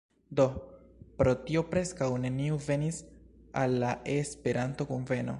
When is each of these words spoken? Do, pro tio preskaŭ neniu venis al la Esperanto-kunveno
Do, 0.37 0.45
pro 1.19 1.33
tio 1.49 1.61
preskaŭ 1.73 2.07
neniu 2.23 2.57
venis 2.67 3.01
al 3.63 3.77
la 3.85 3.91
Esperanto-kunveno 4.19 5.29